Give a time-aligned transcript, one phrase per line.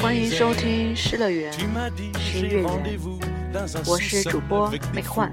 [0.00, 1.52] 欢迎收听《失乐园》，
[2.18, 2.98] 失乐园，
[3.86, 5.32] 我是主播美幻。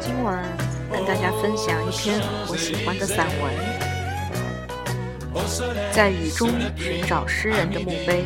[0.00, 0.42] 今晚
[0.90, 3.87] 跟大家分享一篇我喜欢的散文。
[5.92, 8.24] 在雨中寻找诗人的墓碑。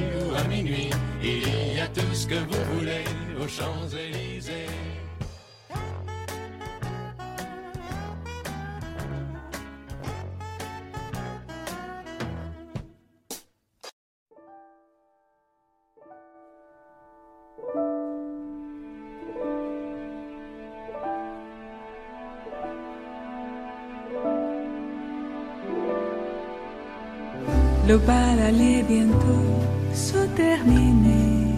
[27.93, 27.99] Champs-Élysées.
[27.99, 29.61] Le bal allait bientôt
[29.93, 31.53] se terminer.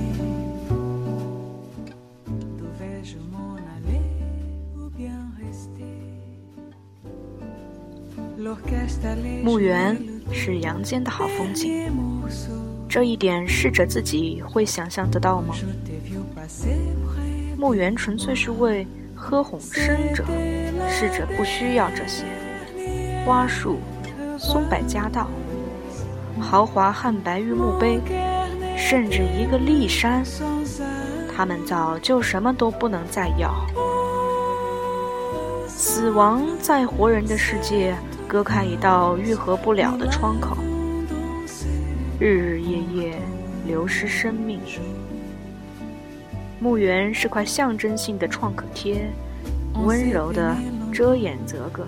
[2.59, 4.01] Devais-je m'en aller
[4.77, 5.85] ou bien rester
[8.37, 9.97] L'orchestre allait 墓 jouer 园
[10.33, 11.91] 是阳间的好风景.
[12.89, 15.55] 这一点试着自己会想象得到吗
[17.57, 20.25] 墓园纯粹是为喝哄生者，
[20.89, 22.25] 逝者不需要这些
[23.25, 23.79] 花树、
[24.39, 25.29] 松柏夹道、
[26.41, 28.01] 豪华汉白玉墓碑，
[28.77, 30.23] 甚至一个骊山，
[31.35, 33.55] 他们早就什么都不能再要。
[35.67, 37.97] 死亡在活人的世界
[38.27, 40.57] 割开一道愈合不了的窗口，
[42.19, 43.19] 日日夜夜
[43.67, 44.61] 流失生命。
[46.61, 49.11] 墓园是块象征性的创可贴，
[49.85, 50.57] 温柔的
[50.93, 51.87] 遮掩泽个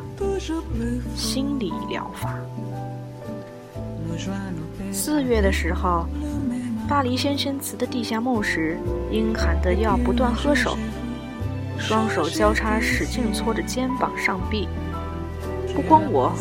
[1.14, 2.34] 心理疗法。
[4.92, 6.06] 四月的时候，
[6.88, 8.78] 巴黎先贤祠的地下墓时，
[9.10, 10.76] 阴寒的要不断喝手，
[11.78, 14.68] 双手交叉使劲搓着肩膀上臂。
[15.74, 16.32] 不光我，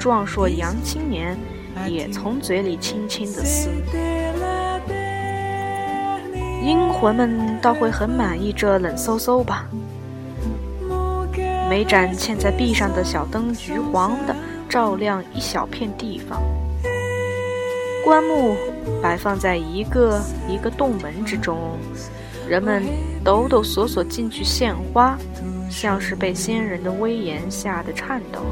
[0.00, 1.36] 壮硕洋青年
[1.86, 3.70] 也从嘴里轻轻的撕。
[6.64, 9.66] 阴魂们倒会很满意这冷飕飕吧？
[11.68, 14.34] 每盏嵌在壁上的小灯橘黄的
[14.68, 16.42] 照亮一小片地方。
[18.06, 18.56] 棺木
[19.02, 21.76] 摆放在一个一个洞门之中，
[22.48, 22.84] 人们
[23.24, 25.18] 抖抖索索进去献花，
[25.68, 28.42] 像是被先人的威严吓得颤抖。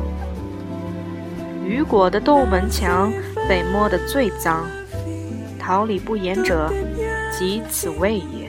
[1.65, 3.13] 雨果的斗门墙
[3.49, 4.67] 被摸得最脏，
[5.57, 6.69] 桃李不言者，
[7.31, 8.44] 即此谓也。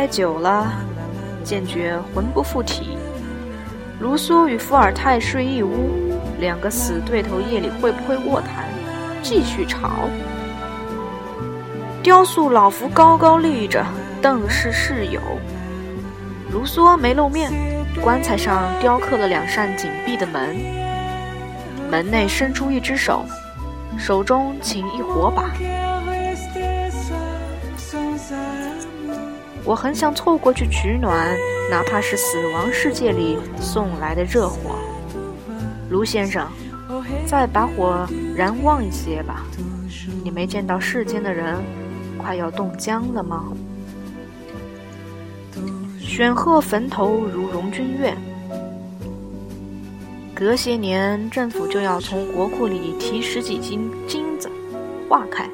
[0.00, 0.72] 待久了，
[1.44, 2.96] 渐觉魂不附体。
[4.00, 8.64] 卢梭与伏尔泰睡一屋，两个死对头夜里会不会卧谈？
[9.22, 10.08] 继续吵。
[12.02, 13.84] 雕塑老福高高立着，
[14.22, 15.20] 邓氏室友。
[16.50, 17.52] 卢梭没露面，
[18.02, 20.56] 棺材上雕刻了两扇紧闭的门，
[21.90, 23.26] 门内伸出一只手，
[23.98, 25.50] 手中擎一火把。
[29.70, 31.32] 我很想凑过去取暖，
[31.70, 34.74] 哪怕是死亡世界里送来的热火。
[35.90, 36.44] 卢先生，
[37.24, 39.46] 再把火燃旺一些吧。
[40.24, 41.54] 你没见到世间的人
[42.18, 43.52] 快要冻僵了吗？
[46.00, 48.16] 选鹤坟头如荣军院。
[50.34, 54.50] 隔些年，政府就要从国库里提十几斤金子，
[55.08, 55.48] 化开，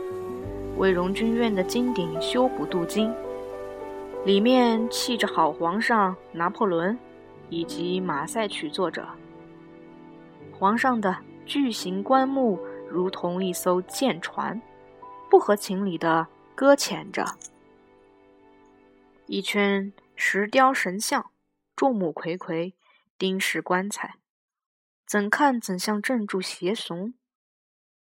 [0.79, 3.13] 为荣军院的金顶修补镀金。
[4.27, 6.99] 里面砌着好皇上拿破仑，
[7.49, 9.09] 以及马赛曲作者。
[10.53, 12.59] 皇上的巨型棺木
[12.91, 14.61] 如同一艘舰船，
[15.31, 16.27] 不合情理地
[16.57, 17.25] 搁浅着。
[19.27, 21.31] 一圈石雕神像，
[21.77, 22.73] 众目睽睽，
[23.17, 24.17] 盯视棺材，
[25.07, 27.15] 怎看怎像镇住邪怂。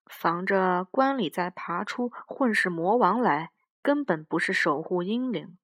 [0.06, 5.58] 防着官里再爬出混世魔王来，根本不是守护英灵。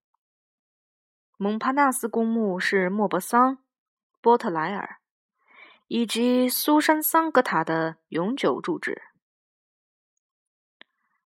[1.42, 3.60] 蒙帕纳斯公墓是莫泊桑、
[4.20, 4.98] 波特莱尔
[5.88, 9.04] 以及苏珊·桑格塔的永久住址。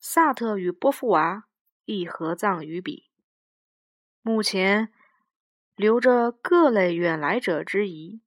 [0.01, 1.45] 萨特与波伏娃
[1.85, 3.11] 亦合葬于彼。
[4.23, 4.91] 目前
[5.77, 8.23] 留着各类远来者之遗，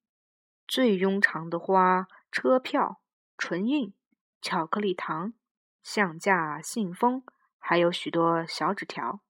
[0.67, 3.01] 最庸常的花、车票、
[3.39, 3.95] 唇印、
[4.39, 5.33] 巧克力糖、
[5.81, 7.23] 相架、信封，
[7.57, 9.21] 还有许多小纸条。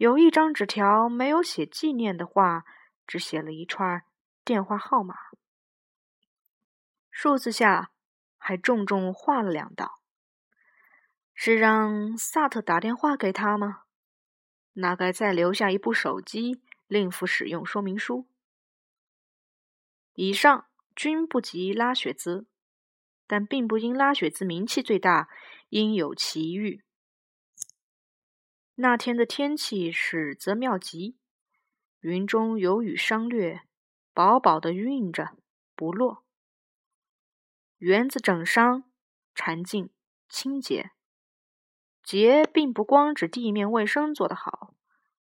[0.00, 2.64] 有一张纸条没有写纪念的话，
[3.06, 4.02] 只写了一串
[4.46, 5.14] 电话号码，
[7.10, 7.90] 数字下
[8.38, 10.00] 还重重画了两道。
[11.34, 13.82] 是让萨特打电话给他吗？
[14.72, 18.26] 那该再留下一部手机，另附使用说明书。
[20.14, 20.64] 以上
[20.96, 22.46] 均不及拉雪兹，
[23.26, 25.28] 但并不因拉雪兹名气最大，
[25.68, 26.82] 应有其遇。
[28.82, 31.18] 那天的天气是则妙极，
[32.00, 33.60] 云中有雨商略，
[34.14, 35.36] 饱饱的晕着
[35.76, 36.24] 不落。
[37.76, 38.84] 园子整商，
[39.34, 39.90] 禅净
[40.30, 40.92] 清洁。
[42.02, 44.74] 洁并不光指地面卫生做得好，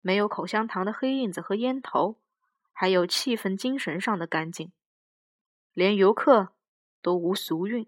[0.01, 2.19] 没有口香糖的黑印子和烟头，
[2.71, 4.71] 还有气氛、精神上的干净。
[5.71, 6.55] 连游客
[6.99, 7.87] 都无俗韵，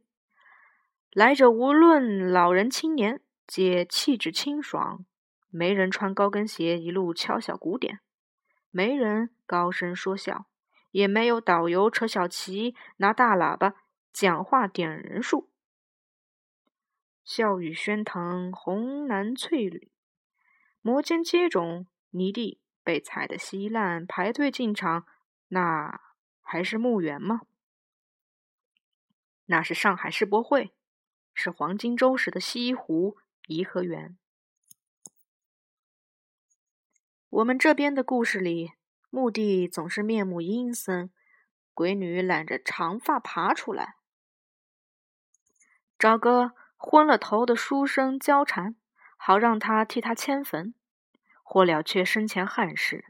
[1.09, 5.03] 来者无论老人青年，皆气质清爽。
[5.49, 7.99] 没人穿高跟鞋一路敲小鼓点，
[8.69, 10.47] 没人高声说笑，
[10.91, 13.73] 也没有导游扯小旗拿大喇叭
[14.11, 15.49] 讲话点人数。
[17.23, 19.91] 笑语喧腾，红蓝翠绿，
[20.81, 25.05] 摩肩接踵，泥地被踩得稀烂，排队进场，
[25.49, 25.99] 那
[26.41, 27.41] 还是墓园吗？
[29.47, 30.73] 那是上海世博会，
[31.33, 33.17] 是黄金周时的西湖
[33.47, 34.17] 颐和园。
[37.37, 38.71] 我们这边的故事里，
[39.11, 41.11] 墓地总是面目阴森，
[41.75, 43.97] 鬼女揽着长发爬出来，
[45.99, 46.53] 找个。
[46.79, 48.75] 昏了头的书生交缠，
[49.17, 50.75] 好让他替他迁坟，
[51.41, 53.05] 或了却生前憾事。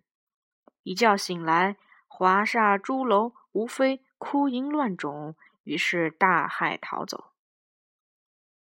[0.84, 1.76] 一觉醒来，
[2.08, 7.34] 华厦朱楼无非枯荫乱种，于是大骇逃走。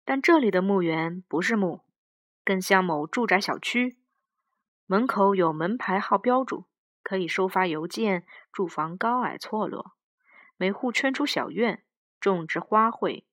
[0.04, 1.82] 但这里的墓园不是墓，
[2.44, 4.00] 更像某住宅小区，
[4.88, 6.66] 门口有门牌号标注，
[7.02, 8.26] 可以收发邮件。
[8.52, 9.96] 住房高矮错落，
[10.58, 11.84] 每户圈出小院，
[12.20, 13.26] 种植花卉。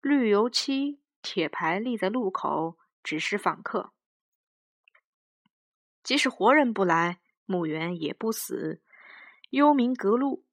[0.00, 3.92] 绿油漆铁牌立在路口，指示访客。
[6.04, 8.80] 即使活人不来，墓园也不死，
[9.50, 10.44] 幽冥隔路。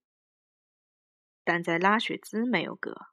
[1.44, 3.07] 但在拉雪兹没有隔，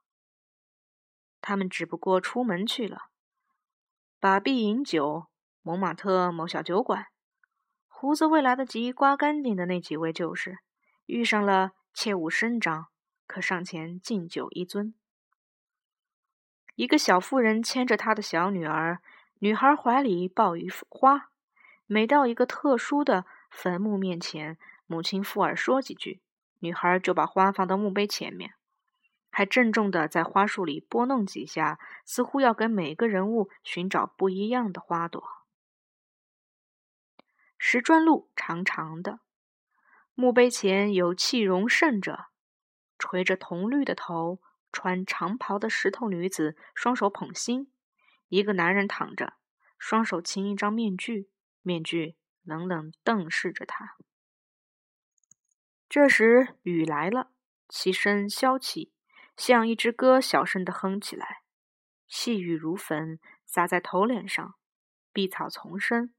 [1.43, 3.11] 他们只不过出门去了，
[4.19, 5.27] 把币饮酒。
[5.63, 7.09] 蒙马特某小酒馆，
[8.01, 10.61] 胡子未来得及刮干净的那几位就是，
[11.05, 12.87] 遇上了切勿声张，
[13.27, 14.95] 可上前敬酒一尊。
[16.77, 19.03] 一个小妇人牵着她的小女儿，
[19.41, 21.29] 女孩怀里抱一束花。
[21.85, 24.57] 每到一个特殊的坟墓面前，
[24.87, 26.23] 母亲附耳说几句，
[26.61, 28.55] 女孩就把花放到墓碑前面，
[29.31, 35.23] 还郑重地在花束里拨弄几下，似乎要给每个人物寻找不一样的花朵。
[37.63, 39.21] 石砖路长长的，
[40.15, 42.29] 墓碑前有气容盛者，
[42.99, 44.41] 垂着铜绿的头。
[44.73, 47.71] 穿长袍的石头女子双手捧心，
[48.29, 49.35] 一个男人躺着，
[49.79, 51.29] 双手擎一张面具，
[51.61, 53.97] 面具冷冷瞪视着他。
[55.89, 57.33] 这时雨来了，
[57.69, 58.93] 其声消起，
[59.37, 61.43] 像一只歌小声的哼起来，
[62.07, 64.55] 细雨如粉，洒在头脸上，
[65.13, 66.15] 碧草丛生，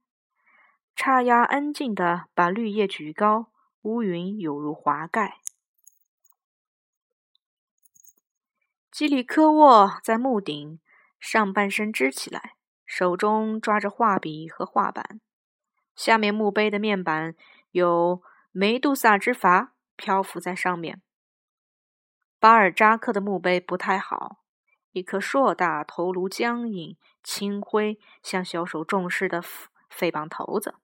[1.04, 3.48] 叉丫安静的把绿叶举高，
[3.82, 5.40] 乌云有如华盖。
[8.92, 10.80] 基里科沃在墓顶，
[11.20, 12.54] 上半身支起来，
[12.86, 15.20] 手中抓着画笔和画板。
[15.96, 17.36] 下面墓碑的面板
[17.72, 21.02] 有梅杜萨之筏漂浮在上面。
[22.40, 24.44] 巴尔扎克的墓碑不太好，
[24.92, 29.44] 一颗硕大、头颅僵硬、青灰，像小手重视的
[29.90, 30.76] 肺棒头子。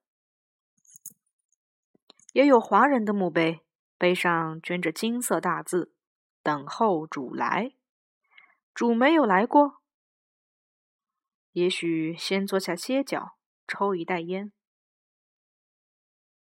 [2.37, 3.65] 也有华人的墓碑，
[3.97, 5.91] 碑上镌着金色大字
[6.43, 7.71] ：“等候主来。”
[8.75, 9.81] 主没有来过，
[11.53, 14.51] 也许先坐下歇脚，抽一袋烟。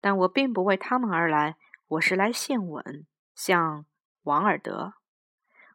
[0.01, 3.85] 但我并不为他们而来，我是来献吻，像
[4.23, 4.95] 王尔德。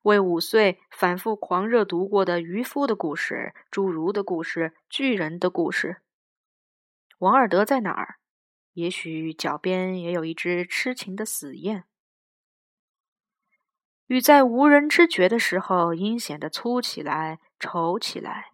[0.02, 6.02] 为五岁反复狂热读过的渔夫的故事、侏儒的故事、巨人的故事。
[7.20, 8.19] 王尔德在哪儿？
[8.80, 11.84] 也许脚边也有一只痴情的死雁。
[14.08, 18.52] 雨在无人知觉的时候，阴险的粗起来、稠起来。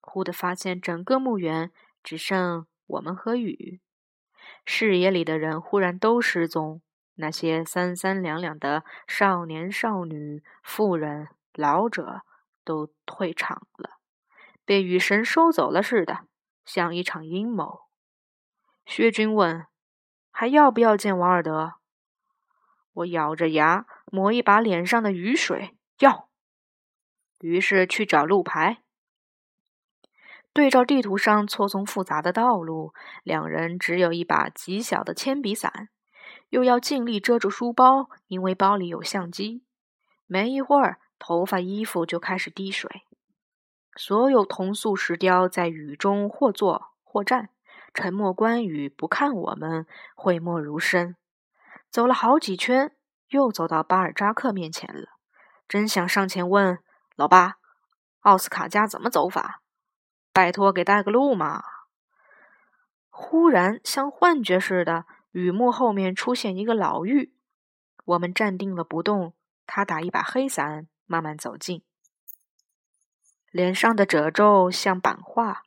[0.00, 3.80] 忽地发现，整个墓园只剩我们和雨。
[4.64, 6.80] 视野里的人忽然都失踪，
[7.14, 12.22] 那些三三两两的少年少女、妇人、老者
[12.62, 13.98] 都退场了，
[14.64, 16.26] 被雨神收走了似的，
[16.64, 17.83] 像一场阴谋。
[18.86, 19.66] 薛军问
[20.30, 21.74] ：“还要不要见王尔德？”
[22.92, 23.86] 我咬着牙。
[24.12, 26.28] 抹一把脸上的雨水，要。
[27.40, 28.82] 于是去找路牌，
[30.52, 32.94] 对照地图上错综复杂的道路。
[33.24, 35.88] 两人只有一把极小的铅笔伞，
[36.50, 39.64] 又要尽力遮住书包，因为包里有相机。
[40.26, 43.02] 没一会儿，头发、衣服就开始滴水。
[43.96, 47.50] 所有铜塑石雕在雨中或坐或站，
[47.94, 51.16] 沉默关羽，不看我们，讳莫如深。
[51.90, 52.94] 走了好几圈。
[53.28, 55.08] 又走到巴尔扎克面前了，
[55.66, 56.78] 真想上前问
[57.16, 57.56] 老八
[58.20, 59.62] ：“奥斯卡家怎么走法？
[60.32, 61.64] 拜托给带个路嘛！”
[63.10, 67.32] 忽然像幻觉似的，雨幕后面出现一个老妪。
[68.04, 69.34] 我们站定了不动，
[69.66, 71.82] 他打一把黑伞，慢慢走近。
[73.50, 75.62] 脸上的褶皱像版画，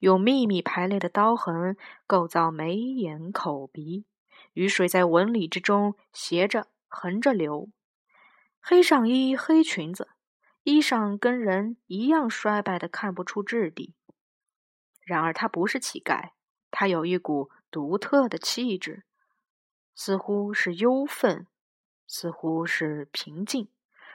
[0.00, 4.04] 用密密排列的刀痕，构造眉眼口鼻。
[4.52, 6.66] 雨水在纹理之中斜着。
[6.92, 7.70] 横着流，
[8.60, 10.08] 黑上衣，黑裙子，
[10.64, 13.94] 衣裳跟人一样衰败的看不出质地。
[15.02, 16.32] 然而他不是乞丐，
[16.72, 19.04] 他有一股独特的气质，
[19.94, 21.46] 似乎是忧愤，
[22.08, 23.68] 似乎是平静，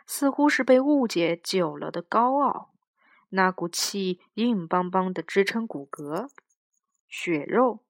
[0.05, 2.74] 似乎是被误解久了的高傲。
[3.35, 6.29] 那股气硬邦邦的支撑骨骼，
[7.09, 7.85] 血肉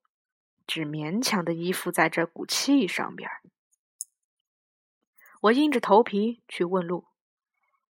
[0.66, 3.30] 只勉强的依附在这股气上边。
[5.42, 7.06] 我硬着头皮去问路，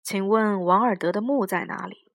[0.03, 2.11] 请问王尔德的墓在哪里？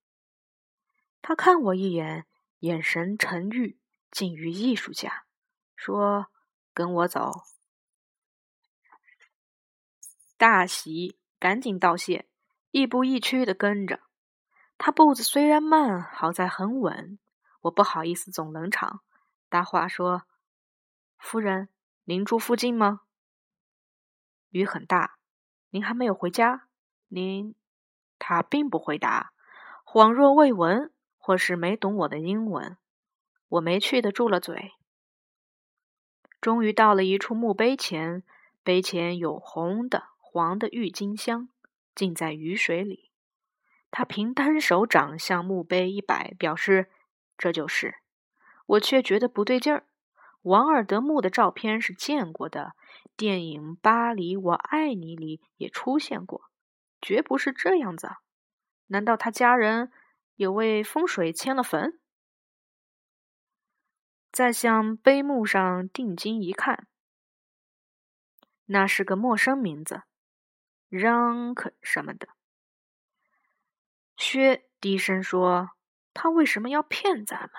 [1.21, 2.25] 他看我一眼，
[2.61, 3.77] 眼神沉郁，
[4.09, 5.25] 近于艺术家，
[5.75, 6.31] 说
[6.73, 7.43] ：“跟我走。”
[10.35, 12.27] 大喜，赶紧道谢，
[12.71, 14.06] 亦步亦趋的跟着。
[14.77, 17.17] 他步子虽然慢，好在很稳。
[17.61, 19.01] 我不好意思总冷场，
[19.49, 20.23] 搭话说
[21.17, 21.69] ：“夫人，
[22.05, 23.01] 您住附近吗？”
[24.51, 25.17] 雨很大。
[25.71, 26.67] 您还没有回家？
[27.09, 27.53] 您，
[28.17, 29.33] 他并不回答，
[29.85, 32.77] 恍若未闻，或是没懂我的英文。
[33.49, 34.73] 我没趣的住了嘴。
[36.39, 38.23] 终于到了一处墓碑前，
[38.63, 41.49] 碑前有红的、黄的郁金香，
[41.93, 43.06] 浸在雨水里。
[43.91, 46.89] 他凭单手掌向墓碑一摆，表示
[47.37, 47.95] 这就是。
[48.65, 49.87] 我却觉得不对劲儿。
[50.41, 52.73] 王尔德墓的照片是见过的。
[53.15, 56.51] 电影《巴黎我爱你》里也出现过，
[57.01, 58.11] 绝不是这样子。
[58.87, 59.91] 难道他家人
[60.35, 61.99] 有为风水迁了坟？
[64.31, 66.87] 再向碑墓上定睛一看，
[68.65, 70.03] 那是个陌生名字
[70.91, 72.36] ，Rank 什么的。
[74.17, 75.69] 薛低声说
[76.13, 77.51] ：“他为什么要骗咱们？”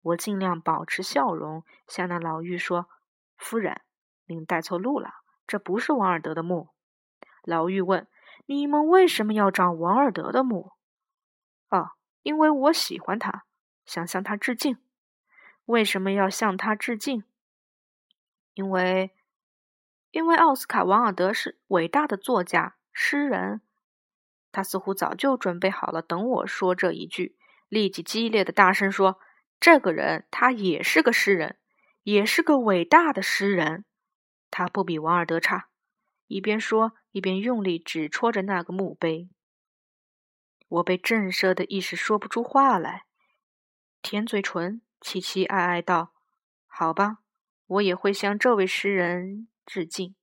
[0.00, 2.88] 我尽量保持笑容，向那老妪说
[3.36, 3.82] ：“夫人。”
[4.26, 5.10] 您带错路了，
[5.46, 6.68] 这不是王尔德的墓。
[7.42, 8.06] 老妪问
[8.46, 10.72] ：“你们为什么要找王尔德的墓？”
[11.68, 11.90] 哦，
[12.22, 13.44] 因为我喜欢他，
[13.84, 14.78] 想向他致敬。
[15.64, 17.24] 为什么要向他致敬？
[18.54, 19.14] 因为，
[20.10, 23.60] 因为奥斯卡·王尔德是伟大的作家、诗人。
[24.52, 27.36] 他似乎早就准备好了，等我说这一句，
[27.68, 29.18] 立即激烈的大声说
[29.58, 31.58] ：“这个人，他也是个诗人，
[32.02, 33.84] 也是个伟大的诗人。”
[34.50, 35.70] 他不比王尔德差，
[36.26, 39.30] 一边说一边用力指戳着那个墓碑。
[40.68, 43.04] 我被震慑的一时说不出话来，
[44.02, 46.12] 舔嘴唇，凄凄哀哀道
[46.66, 47.18] ：“好吧，
[47.66, 50.14] 我也会向这位诗人致敬。”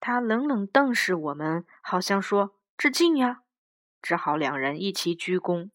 [0.00, 3.42] 他冷冷瞪视我们，好像说：“致敬呀！”
[4.00, 5.70] 只好两人一齐鞠躬。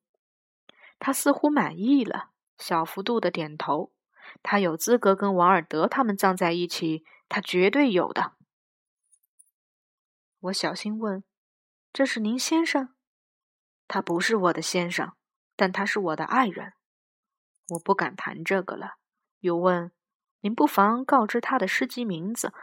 [0.97, 3.91] 他似乎满意了，小幅度的点头。
[4.41, 8.33] 他有资格跟王尔德他们葬在一起，他绝对有的。
[10.39, 11.23] 我小心问
[11.91, 12.93] ：“这是您先生？”
[13.87, 15.13] 他不是我的先生，
[15.55, 16.73] 但他是我的爱人。
[17.69, 18.95] 我不敢谈这个了。
[19.39, 19.91] 又问
[20.39, 22.53] ：“您不妨告知他的诗集名字，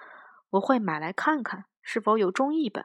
[0.50, 2.84] 我会买来看看，是否有中译本。”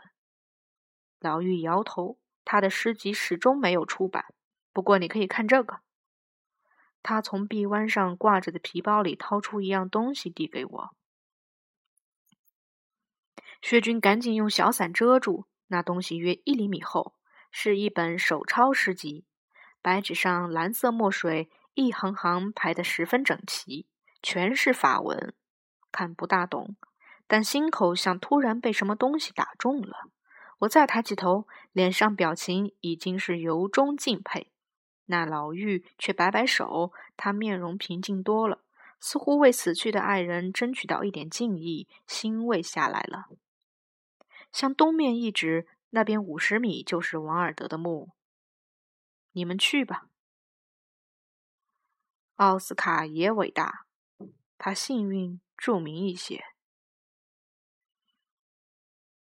[1.19, 4.25] 老妪摇头，他的诗集始终没有出版。
[4.71, 5.79] 不过你可以看这个。
[7.01, 10.95] 他从臂弯上挂着的皮包里掏出一样东西，递给我。
[13.61, 17.15] 薛军赶紧用小伞遮住，那东西约一厘米厚，
[17.51, 19.25] 是一本手抄诗集。
[19.81, 23.87] 白纸上蓝色墨水一行行排得十分整齐，
[24.21, 25.33] 全是法文，
[25.91, 26.75] 看不大懂，
[27.27, 30.09] 但心口像突然被什么东西打中了。
[30.59, 34.51] 我再抬起头，脸上表情已经是由衷敬佩。
[35.07, 38.63] 那老妪却摆摆手，她面容平静多了，
[38.99, 43.25] 似乎为死去的爱人争取到一点敬意，欣慰下来了。
[44.51, 48.11] 向东面一指，那边五十米就是王尔德的墓。
[49.33, 50.07] 你们去吧。
[52.35, 53.85] 奥斯卡也伟大，
[54.57, 56.54] 他幸运著名一些。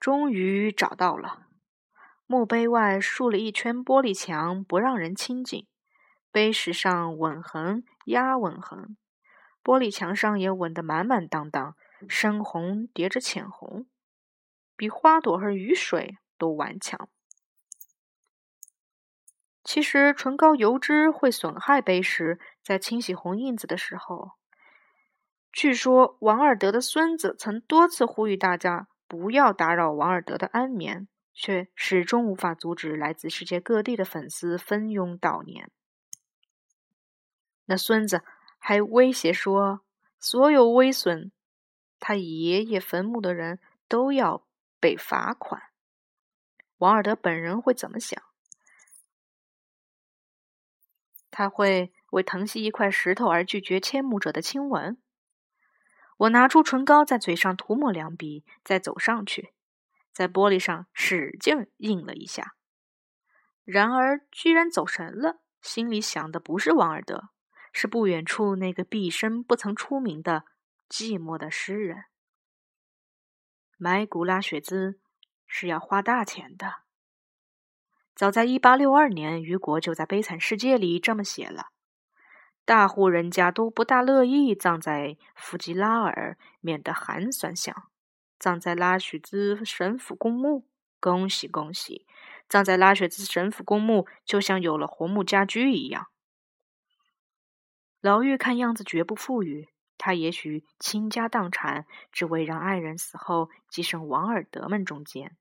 [0.06, 1.48] 终于找到了，
[2.28, 5.66] 墓碑外竖了一圈玻璃墙，不让人亲近。
[6.32, 8.98] 碑石上吻痕压吻痕，
[9.64, 11.76] 玻璃墙上也吻得满满当当，
[12.08, 13.88] 深红叠着浅红。
[14.76, 17.10] 比花朵和雨水都顽强。
[19.64, 24.34] 其实唇膏油脂会损害碑石，在清洗红印子的时候，
[25.52, 35.72] 据说王尔德的孙子曾多次呼吁大家不要打扰王尔德的安眠，却始终无法阻止来自世界各地的粉丝蜂拥悼念。
[37.66, 38.24] 那孙子
[38.58, 39.82] 还威胁说，
[40.20, 41.32] 所有威损
[42.00, 44.46] 他爷爷坟墓的人都要。
[44.78, 45.64] 被罚款，
[46.78, 48.22] 王尔德本人会怎么想？
[51.32, 55.02] 他会为疼惜一块石头而拒绝迁墓者的亲吻？
[56.18, 59.54] 我拿出唇膏，在嘴上涂抹两笔，再走上去，
[60.14, 62.56] 在玻璃上使劲印了一下。
[63.64, 67.30] 然而，居然走神了，心里想的不是王尔德，
[67.74, 70.46] 是不远处那个毕生不曾出名的
[70.88, 72.06] 寂寞的诗人。
[73.78, 75.00] 买古拉雪兹
[75.46, 76.76] 是要花大钱的。
[78.16, 81.72] 早在一八六二年，雨果就在《悲惨世界》里这么写了：
[82.66, 87.74] 大户人家都不大乐意葬在弗吉拉尔，免得寒酸响；
[88.40, 90.68] 葬在拉许兹神府公墓，
[91.00, 92.08] 恭喜恭喜！
[92.50, 96.08] 葬在拉雪兹神府公墓，就像有了红木家居一样。
[98.02, 99.70] 老妪看样子绝不富裕。
[99.98, 105.38] 他也许倾家荡产，只为让爱人死后跻身王尔德们中间。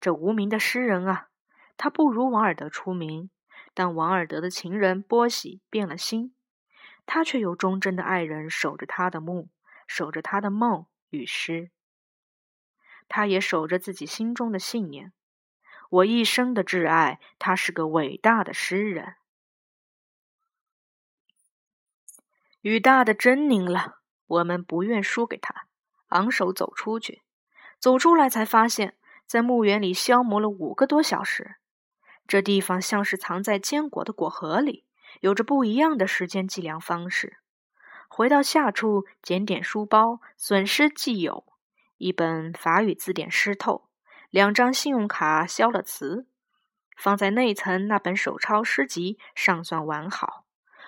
[0.00, 1.28] 这无名的诗人啊，
[1.76, 3.30] 他不如王尔德出名，
[3.72, 6.34] 但王尔德的情人波喜变了心，
[7.06, 9.48] 他却有忠贞的爱人守着他的墓，
[9.86, 11.70] 守着他的梦与诗。
[13.08, 15.12] 他也守着自己心中的信念。
[15.90, 19.16] 我一生的挚爱，他是个伟大的诗人。
[22.60, 25.66] 雨大的真凝了，我们不愿输给他，
[26.08, 27.22] 昂首走出去。
[27.78, 31.56] 走出来才发现，在墓园里消磨了五个多小时。
[32.30, 34.84] 这地方像是藏在坚果的果核里，
[35.18, 37.38] 有着不一样的时间计量方式。
[38.06, 41.44] 回到下处，检点书包，损失既有：
[41.96, 43.88] 一本法语字典湿透，
[44.30, 46.28] 两张信用卡消了磁。
[46.96, 50.44] 放在内层那本手抄诗集尚算完好。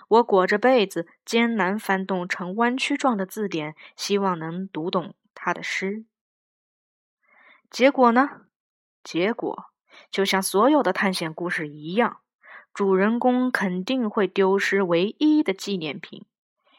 [0.07, 6.05] 我裹着被子，艰难翻动成弯曲状的字典，希望能读懂他的诗。
[7.69, 8.43] 结果呢？
[9.03, 9.72] 结果
[10.11, 12.21] 就像所有的探险故事一样，
[12.75, 16.25] 主人公肯定会丢失唯一的纪念品。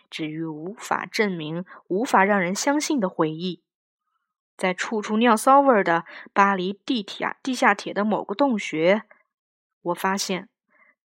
[0.09, 3.63] 至于无法证明、无法让人相信的回忆，
[4.55, 9.03] 在处处尿骚味的巴黎地铁地下铁的某个洞穴，
[9.81, 10.49] 我发现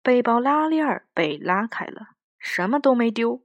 [0.02, 2.10] 背包拉链被拉开了。
[2.38, 3.42] 什么都没丢，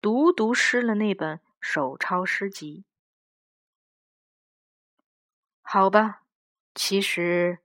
[0.00, 2.84] 独独失了那本手抄诗集。
[5.60, 6.22] 好吧，
[6.74, 7.58] 其实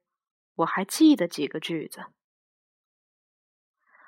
[0.60, 2.06] 我还记得几个句子。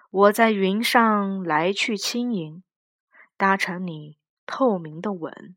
[0.10, 2.64] 我在云上来去轻盈，
[3.38, 5.56] 搭乘你透明的吻。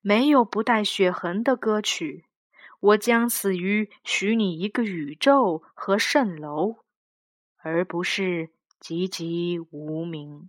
[0.00, 2.24] 没有不带血痕的歌曲，
[2.78, 6.84] 我将死于许你一个宇宙和蜃楼，
[7.56, 8.50] 而不是。
[8.80, 10.48] 籍籍无名。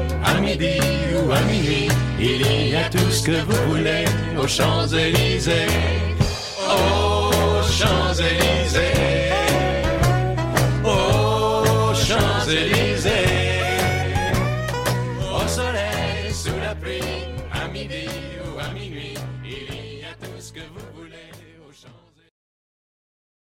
[0.53, 1.87] à minuit,
[2.19, 4.03] il y a tout ce que vous voulez
[4.37, 5.67] aux Champs-Élysées,
[6.67, 8.90] aux Champs-Élysées,